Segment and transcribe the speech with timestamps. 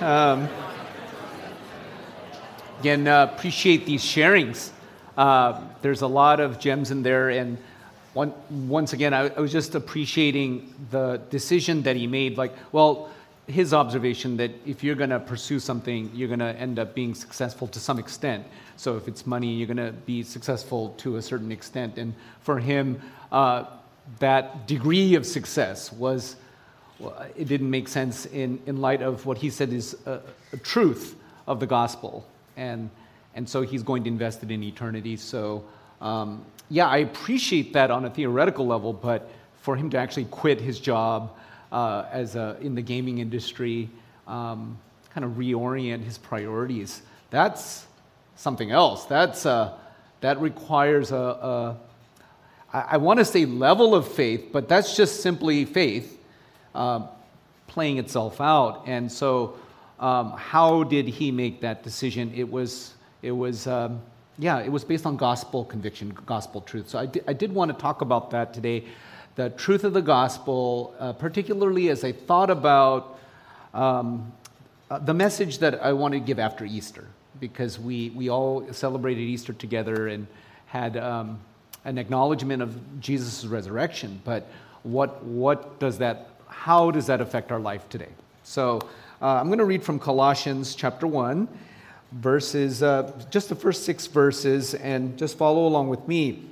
[0.00, 0.48] Um,
[2.78, 4.70] again, uh, appreciate these sharings.
[5.14, 7.58] Uh, there's a lot of gems in there, and
[8.14, 12.38] one, once again, I, I was just appreciating the decision that he made.
[12.38, 13.10] Like, well,
[13.46, 17.14] his observation that if you're going to pursue something, you're going to end up being
[17.14, 18.46] successful to some extent.
[18.76, 21.98] So if it's money, you're going to be successful to a certain extent.
[21.98, 23.64] And for him, uh,
[24.18, 26.36] that degree of success was,
[27.00, 30.20] well, it didn't make sense in, in light of what he said is a,
[30.52, 32.26] a truth of the gospel.
[32.56, 32.90] And,
[33.34, 35.16] and so he's going to invest it in eternity.
[35.16, 35.64] So,
[36.00, 39.30] um, yeah, I appreciate that on a theoretical level, but
[39.62, 41.32] for him to actually quit his job,
[41.72, 43.88] uh, as a, in the gaming industry,
[44.26, 44.78] um,
[45.14, 47.02] kind of reorient his priorities.
[47.30, 47.86] That's
[48.36, 49.06] something else.
[49.06, 49.74] That's, uh,
[50.20, 51.76] that requires a, a
[52.72, 56.19] I, I want to say level of faith, but that's just simply faith
[56.74, 57.06] uh,
[57.66, 58.84] playing itself out.
[58.86, 59.58] And so,
[59.98, 62.32] um, how did he make that decision?
[62.34, 64.00] It was, it was, um,
[64.38, 66.88] yeah, it was based on gospel conviction, gospel truth.
[66.88, 68.84] So I, di- I did want to talk about that today
[69.36, 73.18] the truth of the gospel, uh, particularly as I thought about
[73.72, 74.32] um,
[74.90, 77.06] uh, the message that I want to give after Easter,
[77.38, 80.26] because we, we all celebrated Easter together and
[80.66, 81.38] had um,
[81.84, 84.20] an acknowledgement of Jesus' resurrection.
[84.24, 84.48] But
[84.82, 88.08] what, what does that, how does that affect our life today?
[88.42, 88.80] So
[89.22, 91.48] uh, I'm going to read from Colossians chapter 1,
[92.12, 96.44] verses, uh, just the first six verses, and just follow along with me.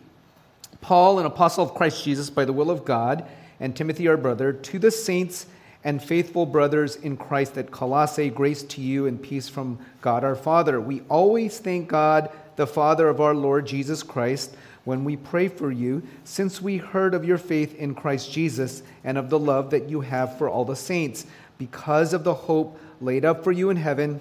[0.81, 3.25] Paul, an apostle of Christ Jesus by the will of God,
[3.60, 5.47] and Timothy, our brother, to the saints
[5.84, 10.37] and faithful brothers in Christ at Colossae, grace to you and peace from God our
[10.37, 10.81] Father.
[10.81, 14.56] We always thank God, the Father of our Lord Jesus Christ,
[14.88, 19.19] when we pray for you, since we heard of your faith in Christ Jesus and
[19.19, 21.26] of the love that you have for all the saints,
[21.59, 24.19] because of the hope laid up for you in heaven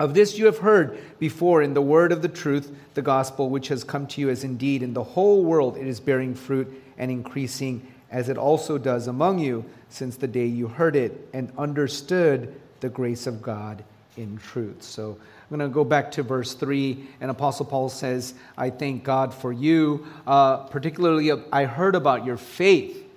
[0.00, 3.68] of this you have heard before in the word of the truth, the gospel which
[3.68, 7.08] has come to you, as indeed in the whole world it is bearing fruit and
[7.08, 12.60] increasing, as it also does among you, since the day you heard it and understood
[12.80, 13.84] the grace of God
[14.16, 14.82] in truth.
[14.82, 15.16] So
[15.48, 19.32] I'm going to go back to verse 3, and Apostle Paul says, I thank God
[19.32, 20.04] for you.
[20.26, 23.08] Uh, particularly, I heard about your faith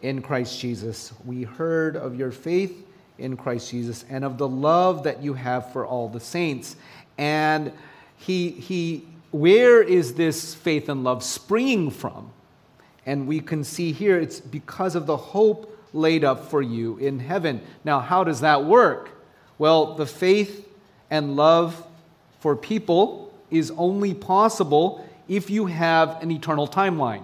[0.00, 1.12] in Christ Jesus.
[1.24, 2.86] We heard of your faith
[3.18, 6.76] in Christ Jesus and of the love that you have for all the saints.
[7.18, 7.72] And
[8.16, 12.30] he, he, where is this faith and love springing from?
[13.06, 17.18] And we can see here it's because of the hope laid up for you in
[17.18, 17.60] heaven.
[17.84, 19.10] Now, how does that work?
[19.58, 20.61] Well, the faith
[21.12, 21.86] and love
[22.40, 27.22] for people is only possible if you have an eternal timeline,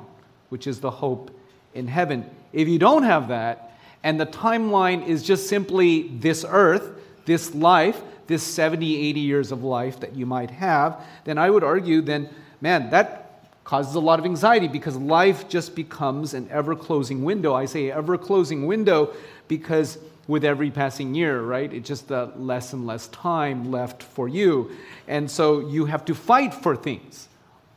[0.51, 1.31] which is the hope
[1.73, 2.29] in heaven.
[2.53, 3.73] If you don't have that,
[4.05, 9.65] and the timeline is just simply this earth, this life, this 70, 80 years of
[9.65, 12.29] life that you might have, then I would argue, then,
[12.61, 17.55] man, that causes a lot of anxiety because life just becomes an ever closing window.
[17.55, 19.15] I say ever closing window
[19.49, 19.97] because
[20.29, 21.73] with every passing year, right?
[21.73, 24.71] It's just uh, less and less time left for you.
[25.09, 27.29] And so you have to fight for things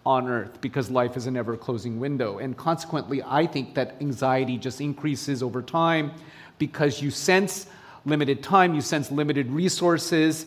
[0.06, 2.40] on earth because life is an ever closing window.
[2.40, 6.12] And consequently, I think that anxiety just increases over time
[6.58, 7.68] because you sense
[8.06, 10.46] limited time, you sense limited resources.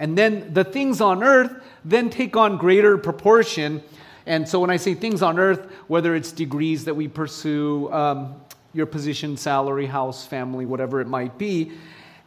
[0.00, 3.82] And then the things on earth then take on greater proportion.
[4.26, 8.34] And so when I say things on earth, whether it's degrees that we pursue, um,
[8.76, 11.72] your position, salary, house, family, whatever it might be,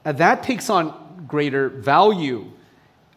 [0.03, 2.51] uh, that takes on greater value.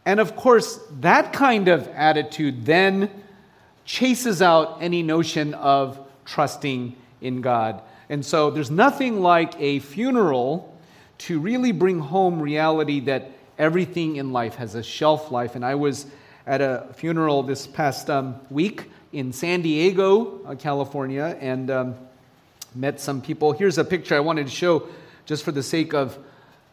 [0.04, 3.10] And of course, that kind of attitude then
[3.84, 7.82] chases out any notion of trusting in God.
[8.08, 10.76] And so there's nothing like a funeral
[11.18, 15.54] to really bring home reality that everything in life has a shelf life.
[15.54, 16.06] And I was
[16.46, 21.94] at a funeral this past um, week in San Diego, uh, California, and um,
[22.74, 23.52] met some people.
[23.52, 24.88] Here's a picture I wanted to show
[25.24, 26.18] just for the sake of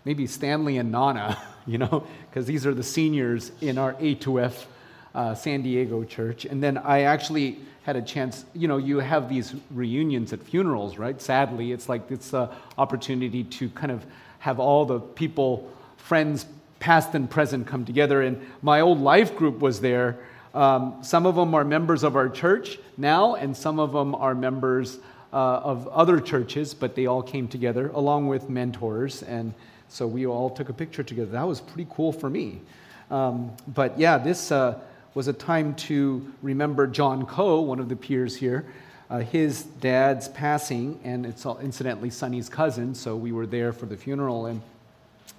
[0.05, 4.65] maybe Stanley and Nana, you know, because these are the seniors in our A2F
[5.13, 6.45] uh, San Diego church.
[6.45, 10.97] And then I actually had a chance, you know, you have these reunions at funerals,
[10.97, 11.19] right?
[11.21, 14.05] Sadly, it's like it's an opportunity to kind of
[14.39, 16.45] have all the people, friends,
[16.79, 18.21] past and present, come together.
[18.21, 20.19] And my old life group was there.
[20.53, 24.33] Um, some of them are members of our church now, and some of them are
[24.33, 24.97] members
[25.31, 29.23] uh, of other churches, but they all came together along with mentors.
[29.23, 29.53] And
[29.87, 31.31] so we all took a picture together.
[31.31, 32.61] That was pretty cool for me.
[33.09, 34.51] Um, but yeah, this.
[34.51, 34.79] Uh,
[35.13, 38.65] was a time to remember John Coe, one of the peers here,
[39.09, 43.87] uh, his dad's passing, and it's all, incidentally Sonny's cousin, so we were there for
[43.87, 44.45] the funeral.
[44.45, 44.61] And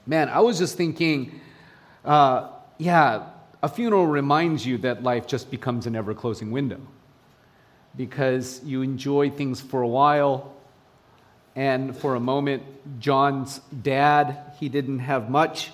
[0.06, 1.40] man, I was just thinking,
[2.04, 2.48] uh,
[2.78, 3.26] yeah,
[3.62, 6.80] a funeral reminds you that life just becomes an ever closing window
[7.96, 10.54] because you enjoy things for a while.
[11.56, 12.62] And for a moment,
[13.00, 15.70] John's dad, he didn't have much,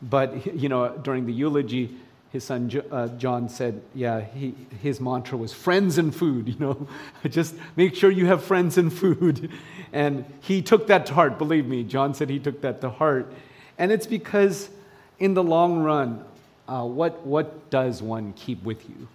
[0.00, 1.96] but you know, during the eulogy,
[2.32, 6.88] his son uh, John said, yeah, he, his mantra was friends and food, you know,
[7.28, 9.50] just make sure you have friends and food.
[9.92, 11.84] And he took that to heart, believe me.
[11.84, 13.30] John said he took that to heart.
[13.76, 14.70] And it's because
[15.18, 16.24] in the long run,
[16.66, 19.08] uh, what, what does one keep with you,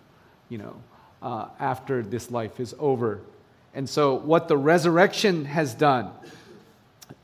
[0.49, 0.75] you know,
[1.21, 3.21] uh, after this life is over?
[3.73, 6.11] And so, what the resurrection has done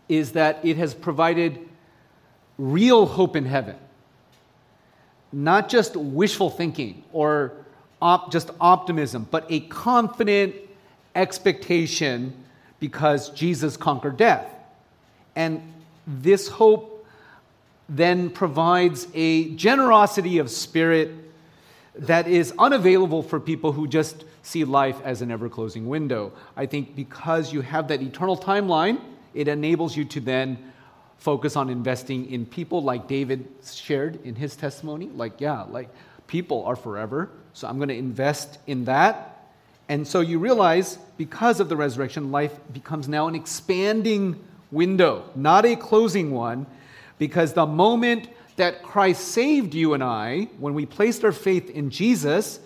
[0.07, 1.59] is that it has provided
[2.57, 3.75] real hope in heaven
[5.33, 7.51] not just wishful thinking or
[8.01, 10.55] op- just optimism, but a confident
[11.15, 12.33] expectation
[12.79, 14.47] because Jesus conquered death.
[15.35, 15.73] And
[16.05, 17.07] this hope
[17.89, 21.11] then provides a generosity of spirit
[21.95, 26.31] that is unavailable for people who just see life as an ever closing window.
[26.55, 28.99] I think because you have that eternal timeline,
[29.33, 30.71] it enables you to then
[31.17, 35.07] focus on investing in people like David shared in his testimony.
[35.07, 35.89] Like, yeah, like
[36.27, 37.29] people are forever.
[37.53, 39.47] So I'm going to invest in that.
[39.87, 45.65] And so you realize because of the resurrection, life becomes now an expanding window, not
[45.65, 46.65] a closing one,
[47.19, 51.89] because the moment that Christ saved you and I, when we placed our faith in
[51.89, 52.59] Jesus,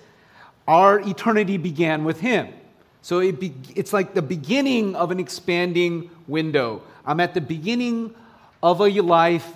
[0.67, 2.53] our eternity began with Him.
[3.01, 6.81] So it be, it's like the beginning of an expanding window.
[7.05, 8.13] I'm at the beginning
[8.61, 9.49] of a life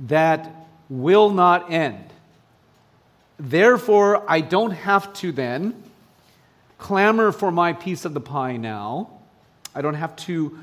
[0.00, 0.50] that
[0.88, 2.04] will not end.
[3.38, 5.82] Therefore, I don't have to then
[6.78, 9.10] clamor for my piece of the pie now.
[9.74, 10.58] I don't have to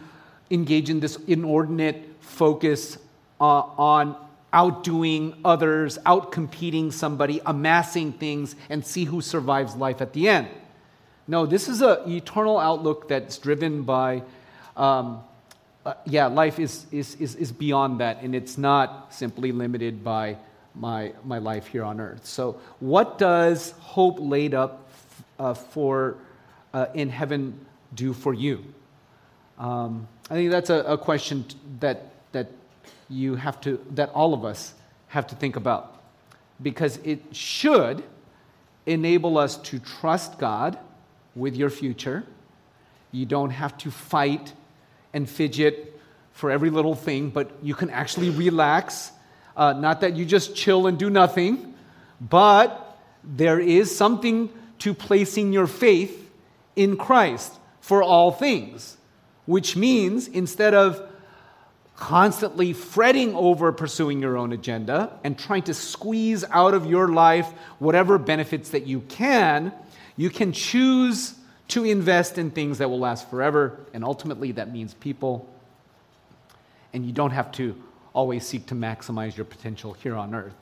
[0.51, 2.97] engage in this inordinate focus
[3.39, 4.17] uh, on
[4.57, 10.47] outdoing others, outcompeting somebody, amassing things, and see who survives life at the end.
[11.27, 14.23] No, this is an eternal outlook that's driven by
[14.75, 15.21] um,
[15.85, 20.37] uh, yeah, life is, is, is, is beyond that, and it's not simply limited by
[20.73, 22.25] my, my life here on earth.
[22.25, 24.89] So, what does hope laid up
[25.37, 26.15] uh, for
[26.73, 27.63] uh, in heaven
[27.93, 28.65] do for you?
[29.59, 31.45] Um, I think that's a, a question
[31.79, 32.47] that, that
[33.09, 34.73] you have to, that all of us
[35.07, 36.01] have to think about
[36.61, 38.03] because it should
[38.85, 40.77] enable us to trust God
[41.35, 42.23] with your future.
[43.11, 44.53] You don't have to fight
[45.13, 45.99] and fidget
[46.31, 49.11] for every little thing, but you can actually relax.
[49.55, 51.73] Uh, not that you just chill and do nothing,
[52.21, 56.29] but there is something to placing your faith
[56.75, 58.97] in Christ for all things,
[59.45, 61.01] which means instead of
[61.97, 67.47] constantly fretting over pursuing your own agenda and trying to squeeze out of your life
[67.79, 69.73] whatever benefits that you can,
[70.15, 71.33] you can choose
[71.67, 75.49] to invest in things that will last forever, and ultimately that means people.
[76.93, 77.75] And you don't have to
[78.13, 80.53] always seek to maximize your potential here on earth.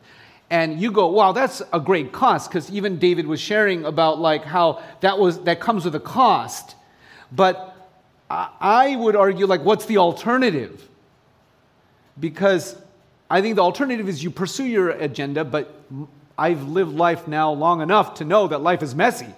[0.50, 4.46] And you go, wow, that's a great cost, because even David was sharing about like
[4.46, 6.75] how that was that comes with a cost.
[7.32, 7.75] But
[8.30, 10.88] I would argue, like, what's the alternative?
[12.19, 12.75] Because
[13.29, 15.84] I think the alternative is you pursue your agenda, but
[16.38, 19.34] I've lived life now long enough to know that life is messy.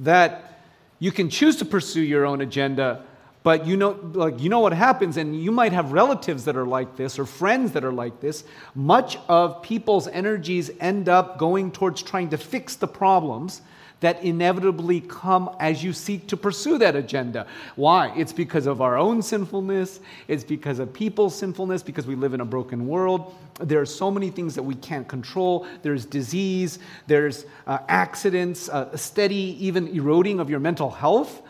[0.00, 0.60] That
[0.98, 3.04] you can choose to pursue your own agenda,
[3.42, 6.66] but you know, like, you know what happens, and you might have relatives that are
[6.66, 8.44] like this or friends that are like this.
[8.74, 13.60] Much of people's energies end up going towards trying to fix the problems
[14.04, 17.46] that inevitably come as you seek to pursue that agenda.
[17.74, 18.12] Why?
[18.14, 22.42] It's because of our own sinfulness, it's because of people's sinfulness, because we live in
[22.42, 23.34] a broken world.
[23.60, 25.66] There are so many things that we can't control.
[25.80, 31.40] There's disease, there's uh, accidents, uh, a steady, even eroding of your mental health,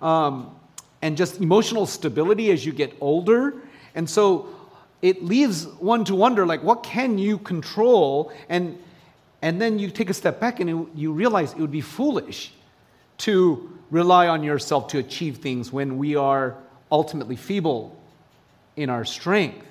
[0.00, 0.54] um,
[1.02, 3.56] and just emotional stability as you get older.
[3.96, 4.46] And so
[5.02, 8.32] it leaves one to wonder like, what can you control?
[8.48, 8.78] And
[9.44, 12.50] and then you take a step back and you realize it would be foolish
[13.18, 16.56] to rely on yourself to achieve things when we are
[16.90, 17.94] ultimately feeble
[18.76, 19.66] in our strength.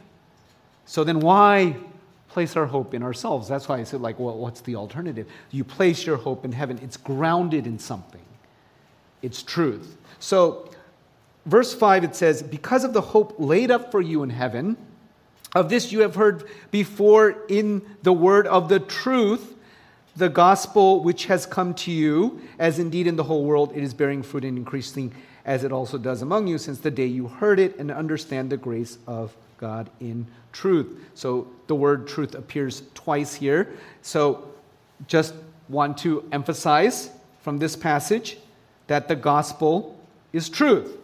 [0.86, 1.76] So then why
[2.30, 3.48] place our hope in ourselves?
[3.48, 5.28] That's why I said, like, well, what's the alternative?
[5.50, 6.80] You place your hope in heaven.
[6.84, 8.22] It's grounded in something.
[9.24, 9.98] It's truth.
[10.20, 10.70] So
[11.48, 14.78] verse 5 it says, Because of the hope laid up for you in heaven,
[15.56, 19.53] of this you have heard before in the word of the truth
[20.16, 23.94] the gospel which has come to you, as indeed in the whole world it is
[23.94, 25.14] bearing fruit and increasing,
[25.46, 28.58] as it also does among you since the day you heard it and understand the
[28.58, 31.00] grace of God in truth.
[31.16, 33.70] So the word truth appears twice here.
[34.02, 34.48] So
[35.08, 35.34] just
[35.68, 37.10] want to emphasize
[37.42, 38.38] from this passage
[38.88, 39.98] that the gospel
[40.32, 40.98] is truth.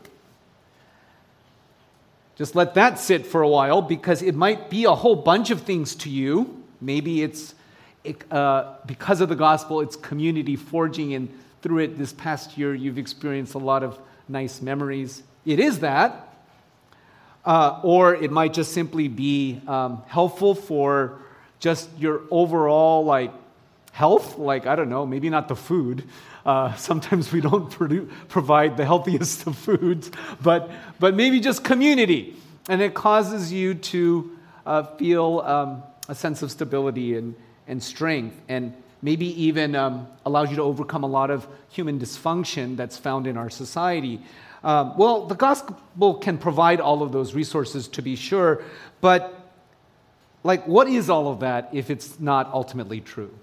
[2.36, 5.64] Just let that sit for a while because it might be a whole bunch of
[5.64, 6.64] things to you.
[6.80, 7.54] Maybe it's
[8.32, 11.30] uh, because of the gospel, it's community forging, and
[11.62, 15.24] through it this past year, you've experienced a lot of nice memories.
[15.46, 16.28] It is that.
[17.46, 21.20] Uh, or it might just simply be um, helpful for
[21.60, 23.34] just your overall like
[23.92, 26.04] health like i don't know maybe not the food
[26.46, 32.36] uh, sometimes we don't produ- provide the healthiest of foods but but maybe just community
[32.70, 37.36] and it causes you to uh, feel um, a sense of stability and,
[37.70, 42.76] and strength and maybe even um, allows you to overcome a lot of human dysfunction
[42.76, 44.20] that's found in our society
[44.64, 48.62] um, well, the gospel can provide all of those resources to be sure,
[49.00, 49.36] but
[50.44, 53.34] like, what is all of that if it's not ultimately true?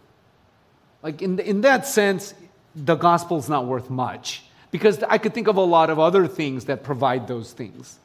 [1.03, 2.35] Like, in, in that sense,
[2.75, 6.27] the gospel is not worth much because I could think of a lot of other
[6.27, 7.99] things that provide those things.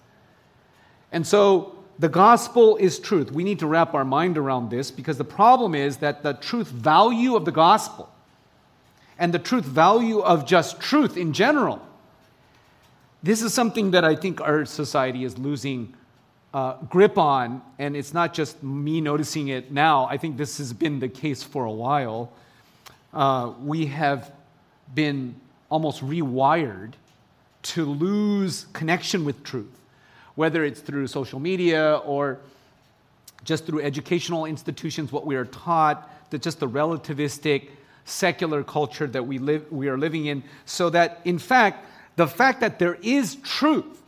[1.12, 3.31] And so, the gospel is truth.
[3.31, 6.67] We need to wrap our mind around this because the problem is that the truth
[6.67, 8.13] value of the gospel
[9.17, 11.81] and the truth value of just truth in general
[13.24, 15.93] this is something that I think our society is losing
[16.53, 20.05] uh, grip on, and it's not just me noticing it now.
[20.05, 22.34] I think this has been the case for a while.
[23.13, 24.31] Uh, we have
[24.96, 25.36] been
[25.70, 26.93] almost rewired
[27.62, 29.70] to lose connection with truth,
[30.36, 32.40] whether it's through social media or
[33.44, 37.70] just through educational institutions, what we are taught, that just the relativistic,
[38.06, 41.86] secular culture that we, live, we are living in, so that in fact,
[42.16, 44.02] the fact that there is truth,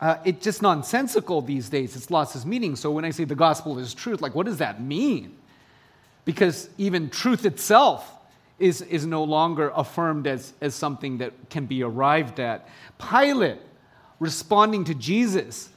[0.00, 1.96] uh, it's just nonsensical these days.
[1.96, 2.76] It's lost its meaning.
[2.76, 5.36] So when I say the gospel is truth, like what does that mean?
[6.24, 8.12] Because even truth itself
[8.58, 12.68] is, is no longer affirmed as, as something that can be arrived at.
[12.98, 13.58] Pilate
[14.18, 15.68] responding to Jesus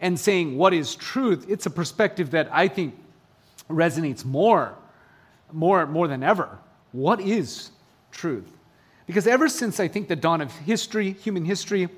[0.00, 1.46] and saying, What is truth?
[1.48, 2.94] It's a perspective that I think
[3.68, 4.74] resonates more,
[5.52, 6.58] more, more than ever.
[6.92, 7.70] What is
[8.10, 8.50] truth?
[9.06, 11.88] Because ever since I think the dawn of history, human history,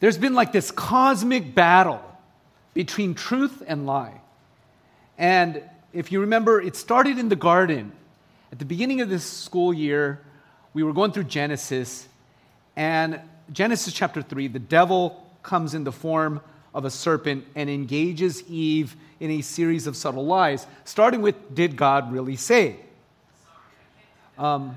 [0.00, 2.02] there's been like this cosmic battle
[2.74, 4.20] between truth and lie.
[5.16, 7.92] And if you remember, it started in the garden.
[8.52, 10.20] At the beginning of this school year,
[10.74, 12.08] we were going through Genesis,
[12.76, 13.20] and
[13.52, 16.40] Genesis chapter 3, the devil comes in the form
[16.74, 21.76] of a serpent and engages Eve in a series of subtle lies, starting with Did
[21.76, 22.76] God really say?
[24.36, 24.76] Um,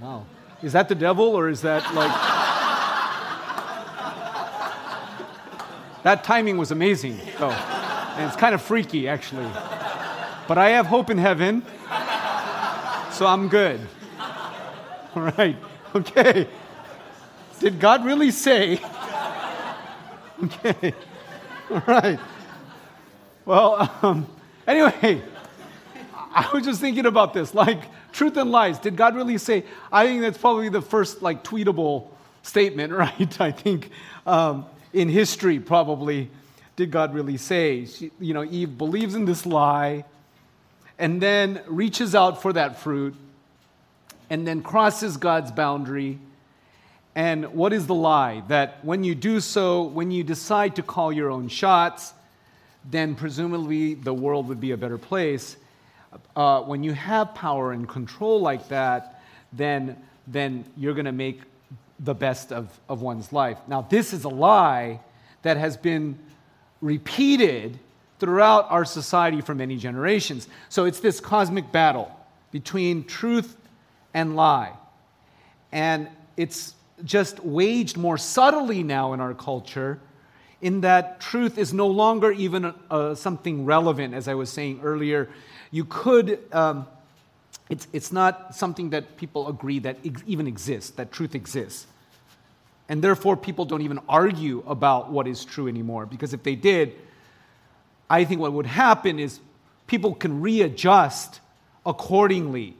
[0.00, 0.26] Wow.
[0.62, 2.10] Is that the devil or is that like.
[6.02, 7.50] that timing was amazing, though.
[7.50, 9.48] And it's kind of freaky, actually.
[10.46, 11.62] But I have hope in heaven,
[13.12, 13.80] so I'm good.
[15.16, 15.56] All right.
[16.00, 16.48] Okay.
[17.60, 18.80] Did God really say?
[20.42, 20.92] Okay.
[21.70, 22.18] All right.
[23.46, 24.26] Well, um,
[24.66, 25.22] anyway,
[26.12, 27.54] I was just thinking about this.
[27.54, 27.82] Like,
[28.14, 28.78] truth and lies.
[28.80, 29.64] Did God really say?
[29.92, 32.08] I think that's probably the first like tweetable
[32.42, 33.40] statement, right?
[33.40, 33.90] I think
[34.26, 36.30] um, in history, probably,
[36.76, 37.86] did God really say?
[37.86, 40.04] She, you know, Eve believes in this lie
[40.98, 43.14] and then reaches out for that fruit
[44.30, 46.18] and then crosses God's boundary.
[47.14, 48.42] And what is the lie?
[48.48, 52.12] That when you do so, when you decide to call your own shots,
[52.90, 55.56] then presumably the world would be a better place
[56.36, 61.40] uh, when you have power and control like that, then, then you're going to make
[62.00, 63.58] the best of, of one's life.
[63.68, 65.00] Now, this is a lie
[65.42, 66.18] that has been
[66.80, 67.78] repeated
[68.18, 70.48] throughout our society for many generations.
[70.68, 72.10] So it's this cosmic battle
[72.50, 73.56] between truth
[74.14, 74.72] and lie.
[75.72, 80.00] And it's just waged more subtly now in our culture,
[80.62, 85.28] in that truth is no longer even uh, something relevant, as I was saying earlier
[85.74, 86.86] you could, um,
[87.68, 91.88] it's, it's not something that people agree that ex- even exists, that truth exists.
[92.88, 96.06] And therefore, people don't even argue about what is true anymore.
[96.06, 96.94] Because if they did,
[98.08, 99.40] I think what would happen is
[99.88, 101.40] people can readjust
[101.84, 102.76] accordingly,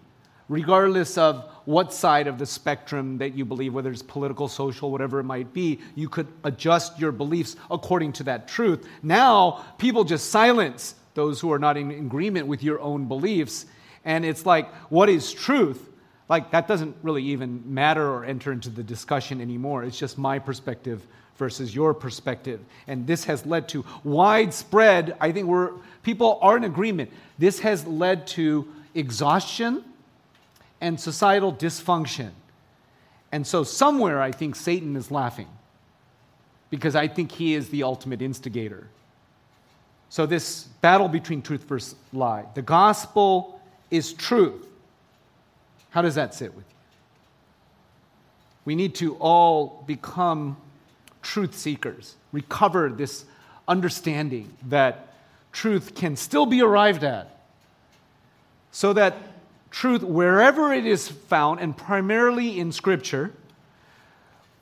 [0.49, 5.19] regardless of what side of the spectrum that you believe, whether it's political, social, whatever
[5.21, 8.87] it might be, you could adjust your beliefs according to that truth.
[9.03, 13.67] Now, people just silence those who are not in agreement with your own beliefs.
[14.05, 15.91] And it's like, what is truth?
[16.29, 19.85] like that doesn't really even matter or enter into the discussion anymore.
[19.85, 22.61] It's just my perspective versus your perspective.
[22.87, 25.73] And this has led to widespread, I think we're,
[26.03, 27.11] people are in agreement.
[27.39, 29.85] This has led to exhaustion
[30.81, 32.31] and societal dysfunction.
[33.33, 35.49] And so, somewhere, I think Satan is laughing
[36.71, 38.87] because I think he is the ultimate instigator.
[40.09, 42.45] So, this battle between truth versus lie.
[42.55, 44.67] The gospel is truth.
[45.91, 46.75] How does that sit with you?
[48.65, 50.57] We need to all become
[51.23, 53.25] truth seekers, recover this
[53.67, 55.09] understanding that
[55.53, 57.41] truth can still be arrived at.
[58.73, 59.17] So that
[59.75, 63.33] truth, wherever it is found, and primarily in Scripture,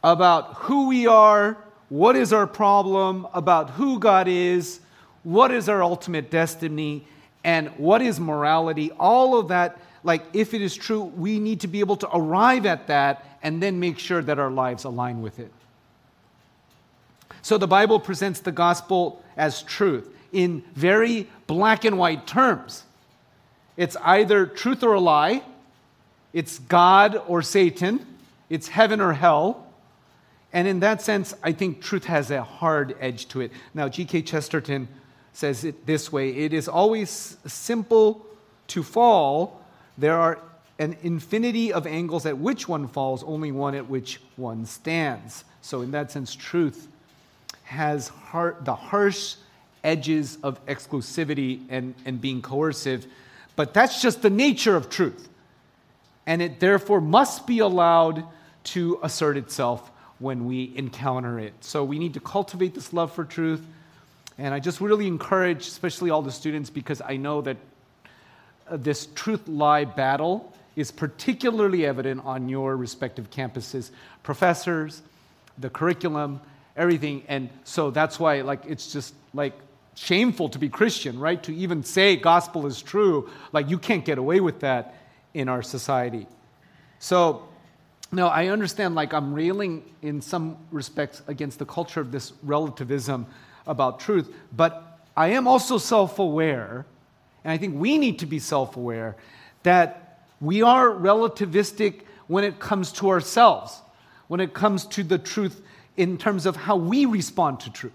[0.03, 1.59] about who we are,
[1.91, 4.81] what is our problem, about who God is,
[5.23, 7.07] what is our ultimate destiny,
[7.45, 11.69] and what is morality, all of that, like if it is true, we need to
[11.69, 15.39] be able to arrive at that and then make sure that our lives align with
[15.39, 15.53] it.
[17.43, 22.85] So the Bible presents the gospel as truth in very black and white terms.
[23.77, 25.43] It's either truth or a lie,
[26.33, 28.07] it's God or Satan,
[28.51, 29.67] it's heaven or hell.
[30.53, 33.53] And in that sense, I think truth has a hard edge to it.
[33.73, 34.23] Now, G.K.
[34.23, 34.87] Chesterton
[35.33, 38.27] says it this way It is always simple
[38.69, 39.61] to fall.
[39.97, 40.39] There are
[40.79, 45.45] an infinity of angles at which one falls, only one at which one stands.
[45.63, 46.89] So, in that sense, truth
[47.65, 49.37] has har- the harsh
[49.85, 53.07] edges of exclusivity and, and being coercive,
[53.57, 55.29] but that's just the nature of truth.
[56.27, 58.25] And it therefore must be allowed
[58.65, 61.53] to assert itself when we encounter it.
[61.61, 63.65] So we need to cultivate this love for truth.
[64.39, 67.57] And I just really encourage, especially all the students, because I know that
[68.69, 73.91] uh, this truth lie battle is particularly evident on your respective campuses.
[74.23, 75.03] Professors,
[75.59, 76.41] the curriculum,
[76.77, 77.25] everything.
[77.29, 79.55] And so that's why, like, it's just like
[79.95, 81.43] shameful to be Christian, right?
[81.43, 84.95] To even say gospel is true, like, you can't get away with that
[85.35, 86.27] in our society.
[86.99, 87.49] So,
[88.11, 93.27] no, I understand, like, I'm railing in some respects against the culture of this relativism
[93.67, 96.87] about truth, but I am also self aware,
[97.45, 99.17] and I think we need to be self aware,
[99.63, 103.81] that we are relativistic when it comes to ourselves,
[104.29, 105.63] when it comes to the truth
[105.97, 107.93] in terms of how we respond to truth.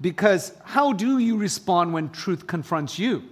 [0.00, 3.22] Because how do you respond when truth confronts you?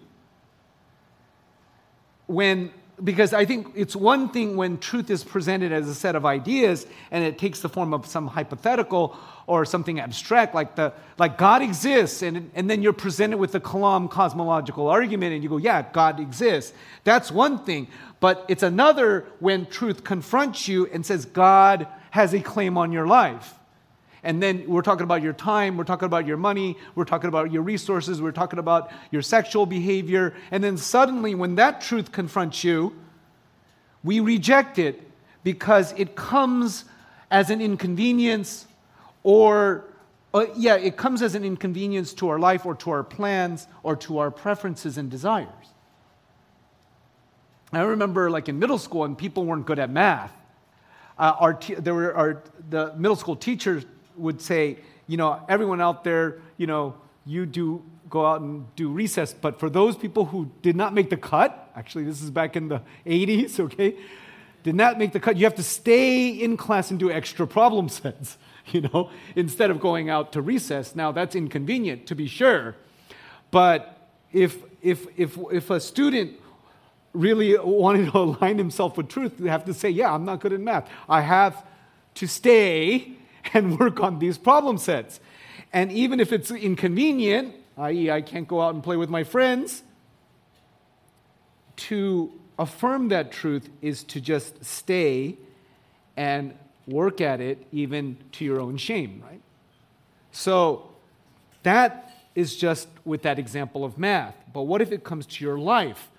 [2.26, 2.72] When
[3.04, 6.86] because I think it's one thing when truth is presented as a set of ideas
[7.10, 11.62] and it takes the form of some hypothetical or something abstract, like the like God
[11.62, 15.86] exists, and, and then you're presented with the Kalam cosmological argument, and you go, yeah,
[15.92, 16.72] God exists.
[17.04, 17.88] That's one thing.
[18.20, 23.06] But it's another when truth confronts you and says God has a claim on your
[23.06, 23.54] life.
[24.22, 27.52] And then we're talking about your time, we're talking about your money, we're talking about
[27.52, 30.34] your resources, we're talking about your sexual behavior.
[30.50, 32.96] And then suddenly, when that truth confronts you,
[34.02, 35.08] we reject it
[35.44, 36.84] because it comes
[37.30, 38.66] as an inconvenience
[39.22, 39.84] or,
[40.34, 43.96] uh, yeah, it comes as an inconvenience to our life or to our plans or
[43.96, 45.52] to our preferences and desires.
[47.72, 50.32] I remember, like in middle school, and people weren't good at math.
[51.18, 53.84] Uh, our there were our, the middle school teachers
[54.18, 58.88] would say, you know, everyone out there, you know, you do go out and do
[58.88, 62.56] recess, but for those people who did not make the cut, actually, this is back
[62.56, 63.96] in the 80s, okay,
[64.62, 67.88] did not make the cut, you have to stay in class and do extra problem
[68.00, 70.94] sets, you know, instead of going out to recess.
[70.96, 72.76] Now, that's inconvenient, to be sure,
[73.50, 76.32] but if, if, if, if a student
[77.12, 80.52] really wanted to align himself with truth, they have to say, yeah, I'm not good
[80.52, 80.88] at math.
[81.08, 81.64] I have
[82.14, 83.17] to stay
[83.54, 85.20] and work on these problem sets.
[85.72, 89.82] And even if it's inconvenient, i.e., I can't go out and play with my friends,
[91.76, 95.36] to affirm that truth is to just stay
[96.16, 96.54] and
[96.86, 99.40] work at it even to your own shame, right?
[100.32, 100.90] So
[101.62, 104.34] that is just with that example of math.
[104.52, 106.10] But what if it comes to your life,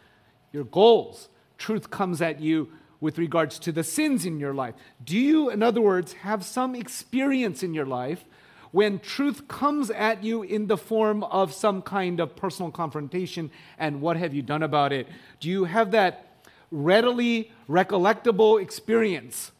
[0.53, 1.27] your goals?
[1.57, 2.69] Truth comes at you
[3.01, 4.75] with regards to the sins in your life?
[5.03, 8.25] Do you, in other words, have some experience in your life
[8.71, 14.01] when truth comes at you in the form of some kind of personal confrontation and
[14.01, 15.07] what have you done about it?
[15.39, 16.25] Do you have that
[16.71, 19.51] readily recollectable experience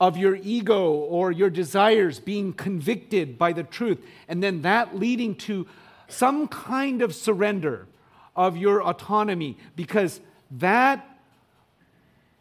[0.00, 5.34] of your ego or your desires being convicted by the truth and then that leading
[5.34, 5.66] to
[6.08, 7.86] some kind of surrender
[8.34, 11.11] of your autonomy because that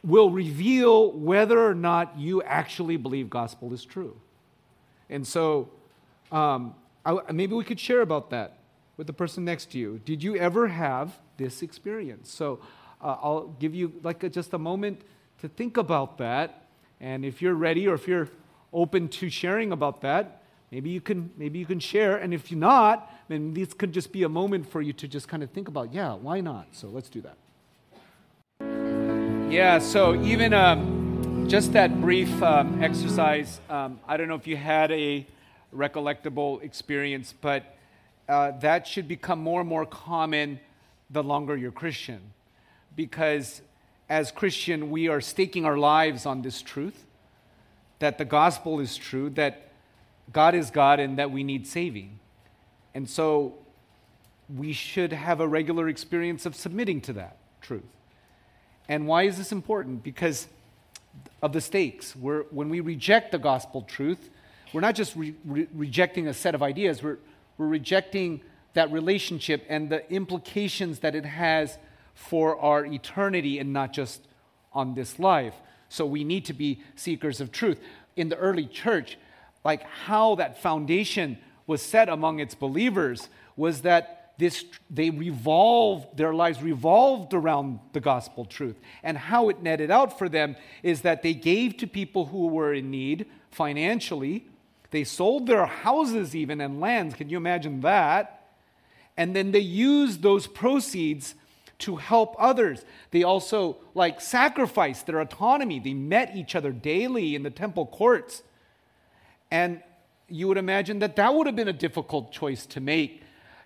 [0.04, 4.16] will reveal whether or not you actually believe gospel is true.
[5.10, 5.70] And so
[6.32, 6.74] um,
[7.06, 8.58] I, maybe we could share about that
[8.98, 10.00] with the person next to you.
[10.06, 12.32] Did you ever have this experience?
[12.32, 12.60] So
[13.02, 15.02] uh, I'll give you like a, just a moment
[15.42, 16.68] to think about that.
[17.00, 18.30] And if you're ready or if you're
[18.74, 22.18] open to sharing about that, maybe you can maybe you can share.
[22.18, 25.28] And if you're not, then this could just be a moment for you to just
[25.28, 26.68] kind of think about, yeah, why not?
[26.72, 27.38] So let's do that.
[29.52, 34.56] Yeah, so even um, just that brief um, exercise, um, I don't know if you
[34.56, 35.28] had a
[35.76, 37.76] recollectable experience, but
[38.30, 40.62] uh, that should become more and more common
[41.10, 42.22] the longer you're Christian.
[42.96, 43.62] Because
[44.08, 47.04] as Christian, we are staking our lives on this truth
[48.00, 49.74] that the gospel is true, that
[50.32, 52.20] God is God, and that we need saving.
[52.96, 53.56] And so
[54.48, 57.98] we should have a regular experience of submitting to that truth.
[58.92, 60.04] And why is this important?
[60.04, 60.50] Because
[61.42, 62.14] of the stakes.
[62.14, 64.30] We're, when we reject the gospel truth,
[64.74, 67.18] we're not just re- re- rejecting a set of ideas, we're,
[67.58, 68.42] we're rejecting
[68.74, 71.78] that relationship and the implications that it has
[72.16, 74.28] for our eternity and not just
[74.74, 75.56] on this life.
[75.88, 77.80] So we need to be seekers of truth.
[78.18, 79.18] In the early church,
[79.64, 86.34] like how that foundation was set among its believers was that this, they revolved, their
[86.34, 88.76] lives revolved around the gospel truth.
[89.04, 92.74] And how it netted out for them is that they gave to people who were
[92.74, 94.48] in need financially.
[94.90, 97.14] They sold their houses even and lands.
[97.14, 98.48] Can you imagine that?
[99.16, 101.36] And then they used those proceeds
[101.80, 102.84] to help others.
[103.12, 105.80] They also like sacrificed their autonomy.
[105.80, 108.42] They met each other daily in the temple courts.
[109.52, 109.84] And
[110.28, 113.21] you would imagine that that would have been a difficult choice to make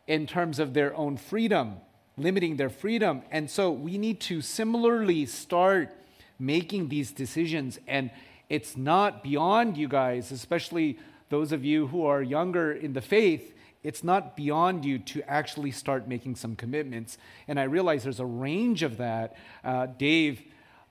[0.08, 1.78] in terms of their own freedom,
[2.18, 3.22] limiting their freedom.
[3.32, 5.94] And so we need to similarly start
[6.40, 7.80] making these decisions.
[7.88, 8.12] And
[8.50, 13.54] it's not beyond you guys, especially those of you who are younger in the faith.
[13.84, 17.18] It's not beyond you to actually start making some commitments.
[17.48, 19.36] And I realize there's a range of that.
[19.64, 20.42] Uh, Dave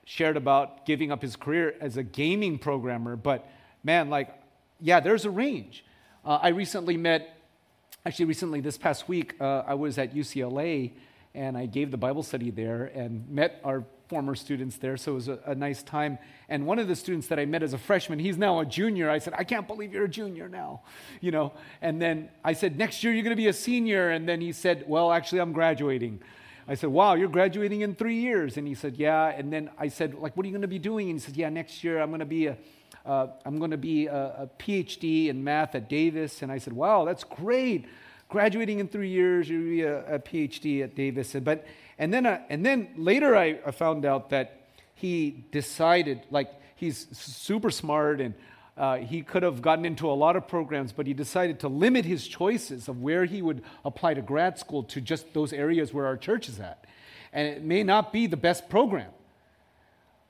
[0.05, 3.49] shared about giving up his career as a gaming programmer, but
[3.83, 4.35] man, like,
[4.81, 5.85] yeah, there's a range.
[6.25, 7.37] Uh, I recently met
[8.07, 10.93] Actually, recently, this past week, uh, I was at UCLA
[11.35, 15.15] and I gave the Bible study there and met our former students there, so it
[15.15, 16.19] was a, a, nice time.
[16.51, 19.09] And one of the students that I met as a freshman, he's now a junior.
[19.09, 20.83] I said, I can't believe you're a junior now,
[21.23, 21.55] you know.
[21.81, 24.11] And then I said, next year you're going to be a senior.
[24.11, 26.21] And then he said, well, actually, I'm graduating.
[26.69, 28.59] I said, wow, you're graduating in three years.
[28.59, 29.29] And he said, yeah.
[29.29, 31.09] And then I said, like, what are you going to be doing?
[31.09, 32.59] And he said, yeah, next year I'm going to be a
[33.05, 36.43] uh, I'm going to be a, a, PhD in math at Davis.
[36.43, 37.87] And I said, wow, that's great.
[38.31, 41.37] Graduating in three years, you'll be a, a PhD at Davis.
[41.43, 41.67] But,
[41.99, 44.63] and, then, uh, and then later I, I found out that
[44.95, 48.35] he decided, like, he's super smart and
[48.77, 52.05] uh, he could have gotten into a lot of programs, but he decided to limit
[52.05, 56.07] his choices of where he would apply to grad school to just those areas where
[56.07, 56.85] our church is at.
[57.33, 59.11] And it may not be the best program,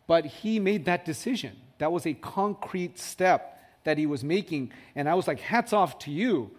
[0.07, 1.57] but he made that decision.
[1.79, 4.73] That was a concrete step that he was making.
[4.95, 6.51] And I was like, hats off to you,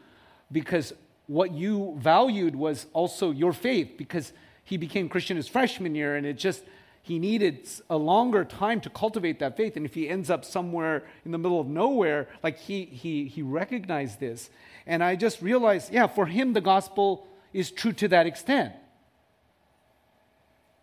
[0.52, 0.94] because
[1.28, 4.32] what you valued was also your faith, because
[4.64, 6.64] he became Christian his freshman year, and it just,
[7.02, 9.76] he needed a longer time to cultivate that faith.
[9.76, 13.42] And if he ends up somewhere in the middle of nowhere, like he, he, he
[13.42, 14.50] recognized this.
[14.88, 18.74] And I just realized, yeah, for him, the gospel is true to that extent.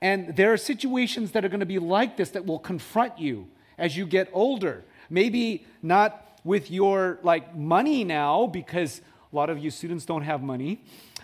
[0.00, 3.48] And there are situations that are going to be like this that will confront you
[3.78, 4.84] as you get older.
[5.10, 9.00] Maybe not with your like money now because
[9.32, 10.82] a lot of you students don't have money.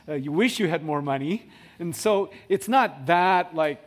[0.09, 1.51] Uh, you wish you had more money.
[1.79, 3.83] And so it's not that like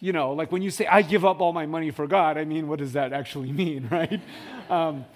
[0.00, 2.44] you know, like when you say, I give up all my money for God, I
[2.44, 4.20] mean, what does that actually mean, right?
[4.68, 5.06] Um,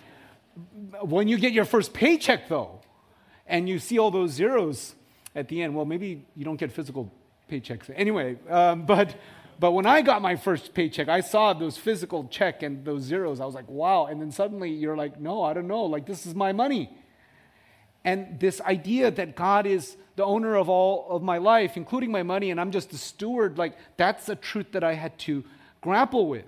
[1.02, 2.80] when you get your first paycheck, though,
[3.46, 4.94] and you see all those zeros
[5.34, 7.12] at the end, well, maybe you don't get physical
[7.50, 7.90] paychecks.
[7.94, 9.14] Anyway, um, but
[9.60, 13.40] but when I got my first paycheck, I saw those physical check and those zeros.
[13.40, 14.06] I was like, wow.
[14.06, 15.84] And then suddenly you're like, no, I don't know.
[15.84, 16.90] Like, this is my money.
[18.02, 22.22] And this idea that God is the owner of all of my life, including my
[22.22, 25.44] money, and I'm just a steward, like, that's a truth that I had to
[25.82, 26.46] grapple with.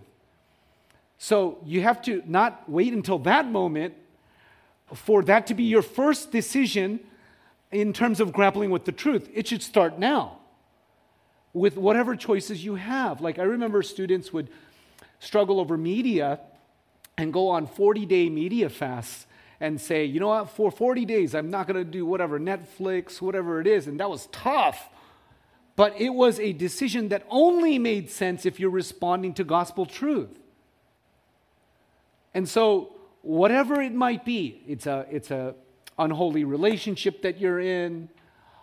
[1.19, 3.93] So you have to not wait until that moment
[4.95, 6.99] for that to be your first decision
[7.71, 9.29] in terms of grappling with the truth.
[9.35, 10.39] It should start now
[11.53, 13.21] with whatever choices you have.
[13.21, 14.49] Like I remember students would
[15.21, 16.41] struggle over media
[17.17, 19.27] and go on 40 day media fasts
[19.61, 23.21] and say, you know what, for 40 days, I'm not going to do whatever, Netflix,
[23.21, 23.87] whatever it is.
[23.87, 24.89] And that was tough.
[25.77, 30.39] but it was a decision that only made sense if you're responding to gospel truth.
[32.35, 35.55] And so, whatever it might be, it's a, it's a
[35.99, 38.09] unholy relationship that you're in,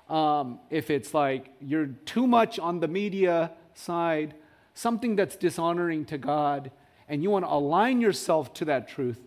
[0.10, 4.34] um, if it's like you're too much on the media side,
[4.74, 6.72] something that's dishonoring to God,
[7.08, 9.19] and you want to align yourself to that truth,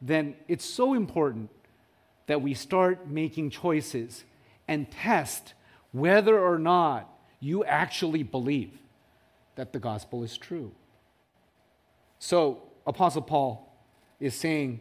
[0.00, 1.50] then it's so important
[2.26, 4.24] that we start making choices
[4.66, 5.54] and test
[5.92, 7.08] whether or not
[7.40, 8.78] you actually believe
[9.56, 10.70] that the gospel is true.
[12.18, 13.72] So, Apostle Paul
[14.20, 14.80] is saying,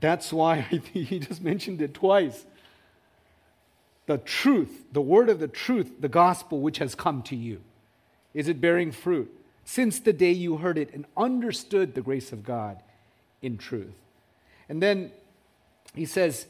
[0.00, 0.60] that's why
[0.92, 2.46] he just mentioned it twice.
[4.08, 7.60] The truth, the word of the truth, the gospel which has come to you.
[8.32, 9.30] Is it bearing fruit?
[9.66, 12.82] Since the day you heard it and understood the grace of God
[13.42, 13.92] in truth.
[14.66, 15.12] And then
[15.94, 16.46] he says,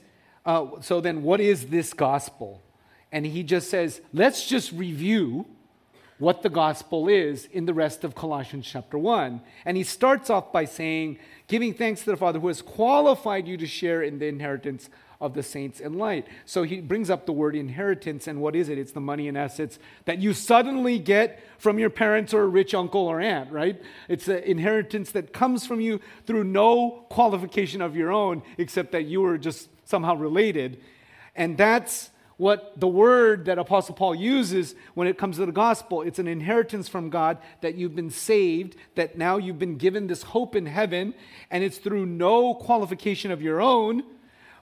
[0.47, 2.63] uh, so then what is this gospel?
[3.11, 5.45] And he just says, let's just review
[6.19, 9.41] what the gospel is in the rest of Colossians chapter 1.
[9.65, 11.19] And he starts off by saying,
[11.49, 14.89] giving thanks to the Father who has qualified you to share in the inheritance
[15.21, 16.27] of the saints in light.
[16.45, 18.79] So he brings up the word inheritance, and what is it?
[18.79, 22.73] It's the money and assets that you suddenly get from your parents or a rich
[22.73, 23.83] uncle or aunt, right?
[24.09, 29.07] It's an inheritance that comes from you through no qualification of your own, except that
[29.07, 30.81] you were just somehow related.
[31.35, 36.03] And that's what the word that Apostle Paul uses when it comes to the gospel.
[36.03, 40.23] It's an inheritance from God that you've been saved, that now you've been given this
[40.23, 41.15] hope in heaven,
[41.51, 44.05] and it's through no qualification of your own,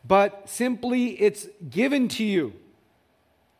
[0.07, 2.53] but simply it's given to you.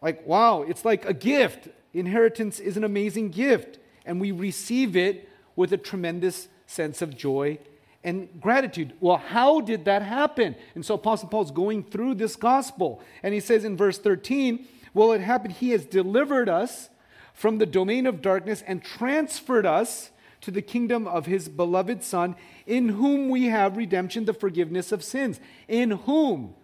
[0.03, 1.69] Like, wow, it's like a gift.
[1.93, 7.59] Inheritance is an amazing gift, and we receive it with a tremendous sense of joy
[8.05, 8.93] and gratitude.
[9.01, 10.55] Well, how did that happen?
[10.75, 13.03] And so Apostle Paul's going through this gospel.
[13.23, 16.89] And he says in verse 13, Well, it happened, he has delivered us
[17.35, 20.11] from the domain of darkness and transferred us
[20.47, 22.37] to the kingdom of his beloved Son,
[22.69, 25.41] in whom we have redemption, the forgiveness of sins.
[25.67, 26.55] In whom?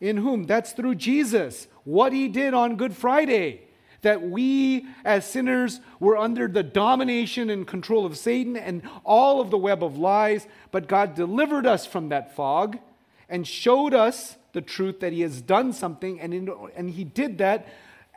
[0.00, 0.42] In whom?
[0.46, 1.68] That's through Jesus.
[1.84, 3.62] What he did on Good Friday
[4.00, 9.52] that we as sinners were under the domination and control of Satan and all of
[9.52, 12.80] the web of lies, but God delivered us from that fog
[13.28, 17.38] and showed us the truth that He has done something, and, in, and He did
[17.38, 17.68] that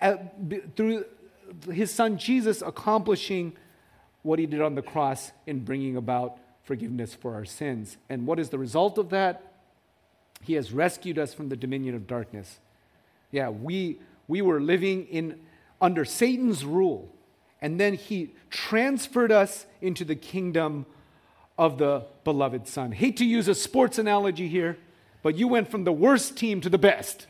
[0.02, 0.34] at,
[0.76, 1.06] through
[1.72, 3.56] His Son Jesus accomplishing
[4.26, 7.98] what He did on the cross in bringing about forgiveness for our sins.
[8.10, 9.54] And what is the result of that?
[10.42, 12.60] He has rescued us from the dominion of darkness.
[13.32, 15.40] Yeah, we, we were living in
[15.80, 17.14] under Satan's rule.
[17.62, 20.86] And then he transferred us into the kingdom
[21.58, 22.92] of the beloved Son.
[22.92, 24.78] Hate to use a sports analogy here,
[25.24, 27.28] but you went from the worst team to the best,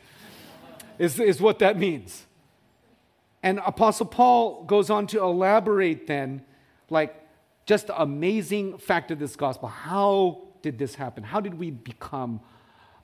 [0.98, 2.26] is, is what that means.
[3.42, 6.42] And Apostle Paul goes on to elaborate then,
[6.90, 7.14] like,
[7.66, 9.68] just amazing fact of this gospel.
[9.68, 11.24] How did this happen?
[11.24, 12.40] How did we become,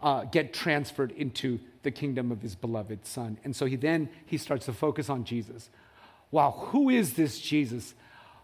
[0.00, 3.38] uh, get transferred into the kingdom of his beloved son.
[3.44, 5.70] And so he then he starts to focus on Jesus.
[6.30, 7.94] Wow, who is this Jesus?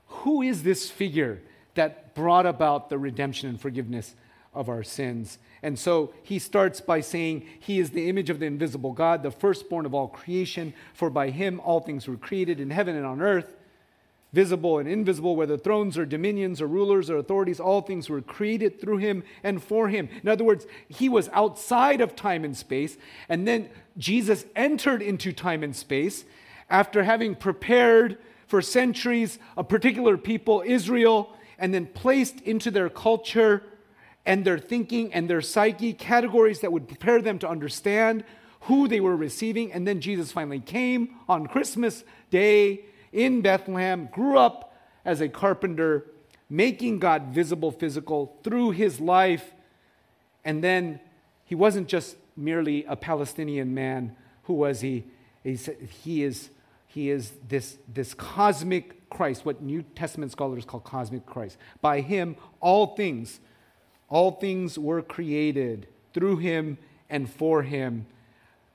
[0.06, 1.40] Who is this figure
[1.74, 4.14] that brought about the redemption and forgiveness
[4.52, 5.38] of our sins?
[5.62, 9.30] And so he starts by saying, He is the image of the invisible God, the
[9.30, 13.22] firstborn of all creation, for by him all things were created in heaven and on
[13.22, 13.54] earth
[14.32, 18.80] visible and invisible, whether thrones or dominions or rulers or authorities, all things were created
[18.80, 20.08] through him and for him.
[20.22, 22.96] In other words, he was outside of time and space,
[23.28, 26.24] and then Jesus entered into time and space
[26.68, 33.62] after having prepared for centuries a particular people, Israel, and then placed into their culture
[34.26, 38.24] and their thinking and their psyche categories that would prepare them to understand
[38.62, 39.72] who they were receiving.
[39.72, 46.06] And then Jesus finally came on Christmas Day in Bethlehem, grew up as a carpenter,
[46.50, 49.52] making God visible, physical through his life.
[50.44, 51.00] And then
[51.44, 54.16] he wasn't just merely a Palestinian man.
[54.44, 55.04] Who was he?
[55.42, 56.50] He, is,
[56.86, 61.56] he is this, this cosmic Christ, what New Testament scholars call cosmic Christ.
[61.80, 63.40] By him, all things,
[64.08, 68.06] all things were created through him and for him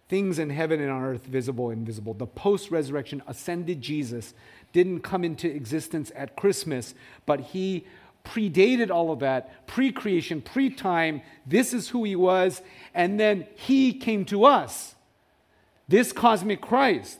[0.09, 2.13] things in heaven and on earth, visible and invisible.
[2.13, 4.33] The post resurrection ascended Jesus
[4.71, 6.93] didn't come into existence at Christmas,
[7.25, 7.85] but he
[8.23, 11.21] predated all of that, pre creation, pre time.
[11.45, 12.61] This is who he was.
[12.93, 14.95] And then he came to us,
[15.87, 17.19] this cosmic Christ.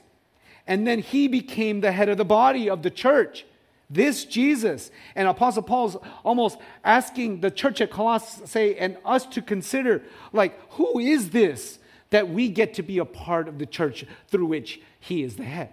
[0.65, 3.45] And then he became the head of the body of the church.
[3.89, 4.91] This Jesus.
[5.13, 10.99] And Apostle Paul's almost asking the church at Colossae and us to consider, like, who
[10.99, 11.79] is this?
[12.13, 15.43] That we get to be a part of the church through which he is the
[15.43, 15.69] head.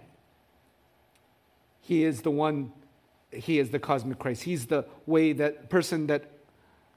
[1.81, 2.71] He is the one,
[3.29, 4.41] He is the cosmic Christ.
[4.41, 6.31] He's the way that person that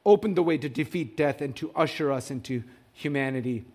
[0.06, 3.66] opened the way to defeat death and to usher us into humanity.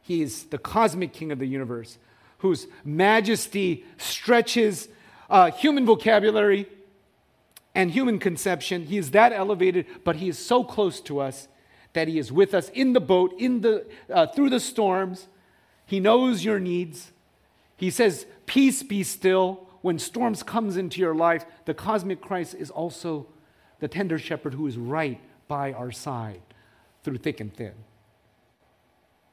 [0.00, 1.98] He is the cosmic King of the universe,
[2.38, 4.86] whose majesty stretches
[5.28, 6.68] uh, human vocabulary
[7.74, 8.86] and human conception.
[8.86, 11.48] He is that elevated, but He is so close to us
[11.94, 15.26] that He is with us in the boat, in the, uh, through the storms.
[15.86, 17.12] He knows your needs.
[17.76, 19.66] He says, Peace be still.
[19.80, 23.26] When storms comes into your life, the cosmic Christ is also
[23.80, 26.40] the tender shepherd who is right by our side
[27.02, 27.74] through thick and thin.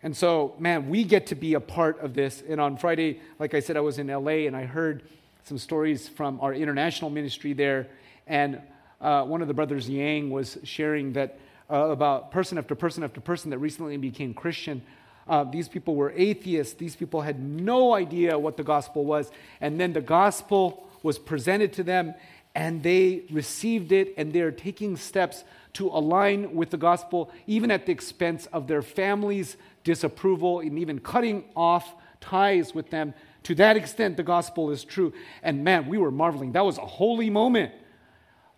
[0.03, 2.43] And so, man, we get to be a part of this.
[2.47, 5.03] And on Friday, like I said, I was in LA and I heard
[5.43, 7.87] some stories from our international ministry there.
[8.27, 8.61] And
[8.99, 11.39] uh, one of the brothers, Yang, was sharing that
[11.71, 14.81] uh, about person after person after person that recently became Christian.
[15.27, 16.73] Uh, these people were atheists.
[16.73, 19.31] These people had no idea what the gospel was.
[19.61, 22.13] And then the gospel was presented to them,
[22.53, 27.85] and they received it, and they're taking steps to align with the gospel, even at
[27.85, 33.13] the expense of their families' disapproval, and even cutting off ties with them.
[33.43, 35.13] To that extent, the gospel is true.
[35.41, 36.51] And man, we were marveling.
[36.51, 37.73] That was a holy moment.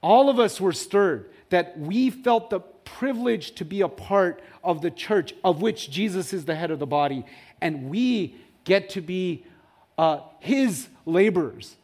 [0.01, 4.81] All of us were stirred that we felt the privilege to be a part of
[4.81, 7.25] the church of which Jesus is the head of the body,
[7.61, 9.45] and we get to be
[9.97, 11.75] uh, his laborers,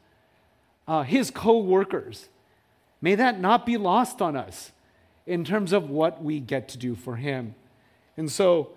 [0.88, 2.30] uh, his co workers.
[3.02, 4.72] May that not be lost on us
[5.26, 7.56] in terms of what we get to do for him.
[8.18, 8.72] And so,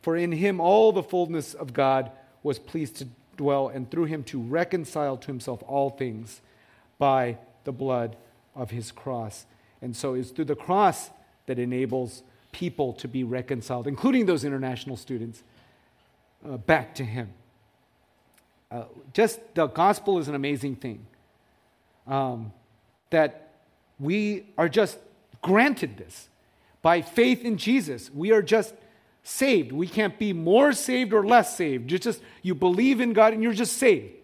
[0.00, 2.10] for in him all the fullness of God
[2.42, 6.40] was pleased to dwell, and through him to reconcile to himself all things
[6.98, 8.16] by the blood
[8.54, 9.46] of his cross.
[9.80, 11.10] And so it's through the cross
[11.52, 15.42] that enables people to be reconciled, including those international students,
[16.48, 17.30] uh, back to him.
[18.70, 21.06] Uh, just the gospel is an amazing thing.
[22.06, 22.54] Um,
[23.10, 23.52] that
[24.00, 24.98] we are just
[25.42, 26.30] granted this
[26.80, 28.10] by faith in Jesus.
[28.10, 28.72] We are just
[29.22, 29.72] saved.
[29.72, 31.92] We can't be more saved or less saved.
[31.92, 34.14] You just you believe in God and you're just saved.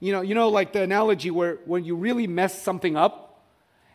[0.00, 3.42] You know, you know, like the analogy where when you really mess something up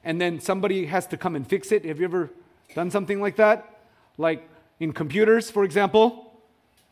[0.03, 1.85] and then somebody has to come and fix it.
[1.85, 2.31] Have you ever
[2.75, 3.79] done something like that?
[4.17, 4.47] Like
[4.79, 6.33] in computers, for example,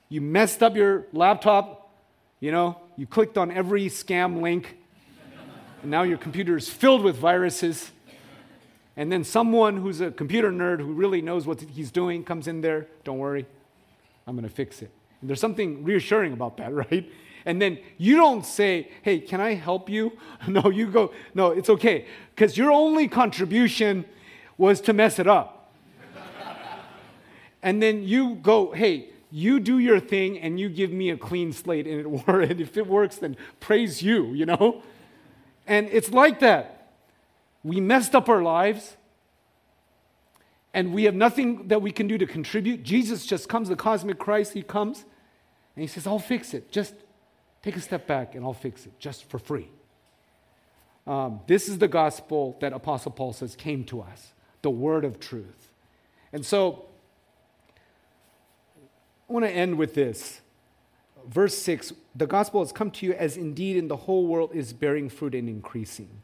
[0.10, 1.92] you messed up your laptop,
[2.40, 4.78] you know, you clicked on every scam link,
[5.82, 7.92] and now your computer is filled with viruses.
[8.96, 12.62] And then someone who's a computer nerd who really knows what he's doing comes in
[12.62, 12.88] there.
[13.04, 13.46] Don't worry,
[14.26, 14.92] I'm to fix it.
[15.22, 17.10] And there's something reassuring about that, right?
[17.46, 20.12] And then you don't say, hey, can I help you?
[20.48, 22.06] No, you go, no, it's okay.
[22.36, 24.06] Because your only contribution
[24.58, 25.57] was to mess it up.
[27.62, 31.52] And then you go, hey, you do your thing and you give me a clean
[31.52, 32.28] slate and it.
[32.28, 34.84] And if it works, then praise you, you know?
[35.66, 36.94] And it's like that.
[37.64, 38.96] We messed up our lives
[40.74, 42.84] and we have nothing that we can do to contribute.
[42.84, 45.06] Jesus just comes, the cosmic Christ, he comes
[45.76, 46.72] and he says, I'll fix it.
[46.72, 46.94] Just
[47.64, 49.70] take a step back and I'll fix it just for free.
[51.06, 55.20] Um, this is the gospel that Apostle Paul says came to us, the word of
[55.20, 55.72] truth.
[56.32, 56.86] And so
[59.30, 60.42] I want to end with this.
[61.28, 64.74] Verse 6 The gospel has come to you as indeed in the whole world is
[64.74, 66.22] bearing fruit and increasing.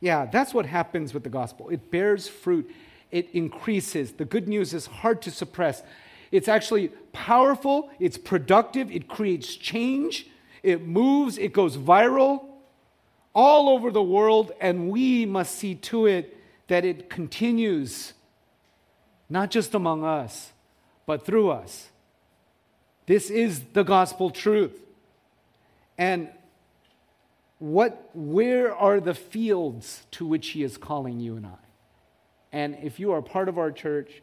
[0.00, 1.70] Yeah, that's what happens with the gospel.
[1.70, 2.70] It bears fruit,
[3.10, 4.12] it increases.
[4.12, 5.82] The good news is hard to suppress.
[6.30, 10.26] It's actually powerful, it's productive, it creates change,
[10.62, 12.46] it moves, it goes viral
[13.34, 16.36] all over the world, and we must see to it
[16.68, 18.14] that it continues,
[19.28, 20.52] not just among us,
[21.06, 21.90] but through us.
[23.06, 24.80] This is the gospel truth.
[25.98, 26.28] And
[27.58, 31.64] what, where are the fields to which He is calling you and I?
[32.52, 34.22] And if you are part of our church,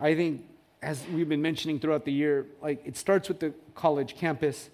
[0.00, 0.46] I think,
[0.82, 4.70] as we've been mentioning throughout the year, like it starts with the college campus.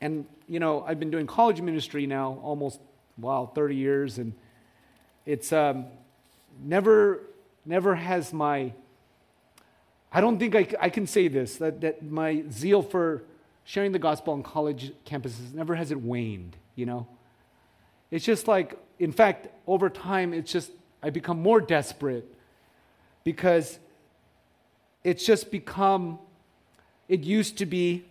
[0.00, 2.80] And, you know, I've been doing college ministry now almost,
[3.18, 4.18] wow, 30 years.
[4.18, 4.34] And
[5.24, 5.86] it's um,
[6.62, 7.22] never,
[7.64, 8.72] never has my,
[10.12, 13.24] I don't think I, I can say this, that, that my zeal for
[13.64, 17.06] sharing the gospel on college campuses never has it waned you know?
[18.10, 20.70] It's just like, in fact, over time, it's just,
[21.02, 22.26] I become more desperate
[23.24, 23.78] because
[25.02, 26.18] it's just become,
[27.08, 28.04] it used to be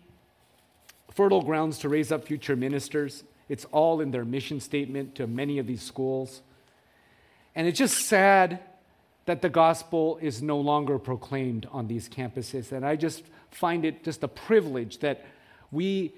[1.11, 3.23] fertile grounds to raise up future ministers.
[3.47, 6.41] It's all in their mission statement to many of these schools.
[7.55, 8.59] And it's just sad
[9.26, 12.72] that the gospel is no longer proclaimed on these campuses.
[12.72, 15.26] And I just find it just a privilege that
[15.72, 16.13] we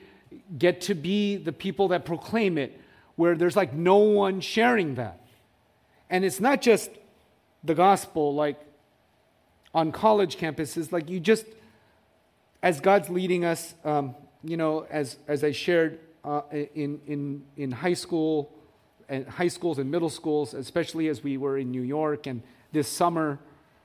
[0.58, 2.80] get to be the people that proclaim it
[3.16, 5.26] where there's like no one sharing that.
[6.10, 6.90] And it's not just
[7.64, 8.60] the gospel, like
[9.74, 11.46] on college campuses, like you just,
[12.62, 17.72] as God's leading us, um, you know, as, as I shared uh, in, in, in
[17.72, 18.52] high school,
[19.10, 22.42] and high schools and middle schools, especially as we were in New York, and
[22.74, 23.40] this summer,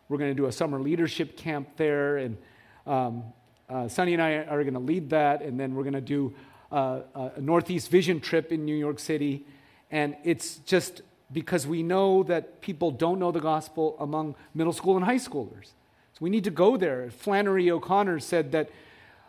[0.09, 2.39] we're going to do a summer leadership camp there, and
[2.86, 3.22] um,
[3.68, 6.34] uh, Sunny and I are going to lead that, and then we're going to do
[6.72, 7.01] uh,
[7.36, 9.45] a Northeast Vision trip in New York City.
[9.91, 14.97] And it's just because we know that people don't know the gospel among middle school
[14.97, 15.72] and high schoolers.
[16.14, 17.11] So we need to go there.
[17.11, 18.70] Flannery O'Connor said that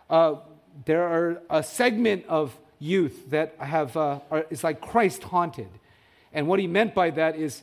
[0.10, 0.36] uh,
[0.86, 5.70] there are a segment of youth that have uh, are, is like Christ haunted,
[6.32, 7.62] and what he meant by that is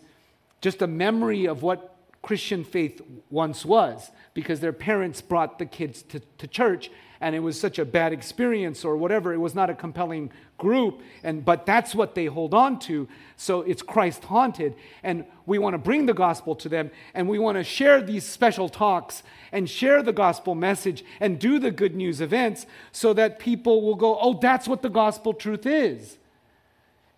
[0.61, 3.00] just a memory of what Christian faith
[3.30, 6.90] once was because their parents brought the kids to, to church
[7.20, 9.32] and it was such a bad experience or whatever.
[9.32, 13.09] It was not a compelling group, and, but that's what they hold on to.
[13.36, 14.74] So it's Christ haunted.
[15.02, 18.24] And we want to bring the gospel to them, and we want to share these
[18.24, 23.38] special talks and share the gospel message and do the good news events so that
[23.38, 26.18] people will go, oh, that's what the gospel truth is.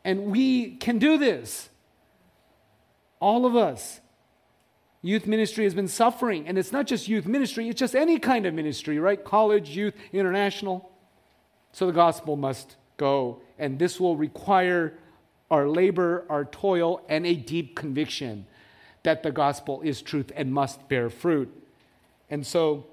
[0.05, 1.69] And we can do this.
[3.21, 4.01] All of us.
[5.01, 6.49] Youth ministry has been suffering.
[6.49, 9.23] And it's not just youth ministry, it's just any kind of ministry, right?
[9.23, 10.91] College, youth, international.
[11.73, 13.41] So the gospel must go.
[13.59, 14.95] And this will require
[15.51, 18.47] our labor, our toil, and a deep conviction
[19.03, 21.51] that the gospel is truth and must bear fruit.
[22.29, 22.87] And so,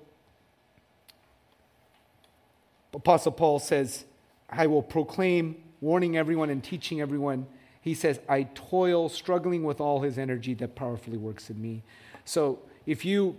[2.94, 4.06] Apostle Paul says,
[4.50, 7.46] I will proclaim, warning everyone and teaching everyone
[7.86, 11.84] he says, I toil, struggling with all his energy that powerfully works in me.
[12.26, 12.58] So
[12.88, 13.38] if you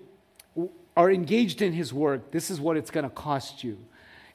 [0.96, 3.76] are engaged in his work, this is what it's going to cost you.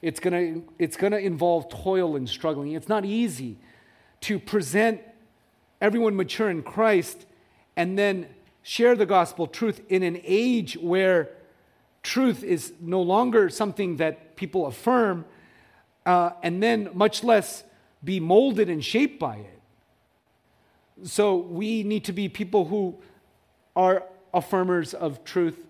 [0.02, 2.72] It's going to it's going to involve toil and struggling.
[2.72, 3.56] It's not easy
[4.20, 5.00] to present
[5.80, 7.24] everyone mature in Christ
[7.74, 8.26] and then
[8.62, 11.30] share the gospel truth in an age where
[12.02, 15.24] truth is no longer something that people affirm,
[16.04, 17.64] uh, and then much less
[18.04, 19.61] be molded and shaped by it.
[21.04, 22.96] So we need to be people who
[23.74, 25.66] are affirmers of truth,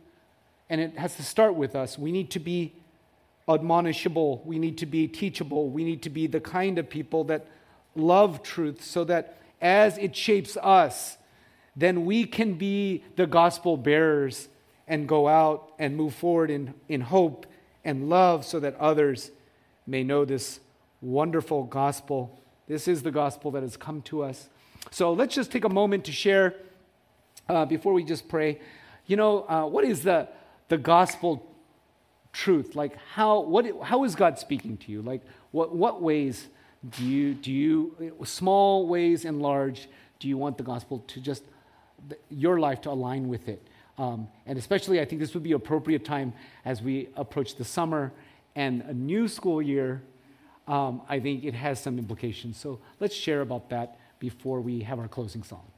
[0.69, 1.99] and it has to start with us.
[1.99, 2.75] We need to be
[3.49, 7.47] admonishable, we need to be teachable, we need to be the kind of people that
[7.95, 11.17] love truth so that as it shapes us,
[11.75, 14.49] then we can be the gospel bearers
[14.87, 17.47] and go out and move forward in, in hope
[17.85, 19.31] and love so that others
[19.87, 20.61] may know this
[21.01, 22.39] wonderful gospel.
[22.69, 24.49] This is the gospel that has come to us.
[24.91, 26.55] So let's just take a moment to share
[27.49, 28.61] uh, before we just pray.
[29.07, 30.29] You know, uh, what is the,
[30.69, 31.47] the gospel
[32.33, 32.75] truth?
[32.75, 35.03] Like, how, what, how is God speaking to you?
[35.03, 36.49] Like, what, what ways
[36.91, 41.45] do you, do you, small ways and large, do you want the gospel to just,
[42.29, 43.67] your life to align with it?
[43.99, 46.33] Um, and especially, I think this would be appropriate time
[46.65, 48.13] as we approach the summer
[48.57, 50.03] and a new school year.
[50.67, 52.57] Um, I think it has some implications.
[52.57, 55.72] So let's share about that before we have our closing song.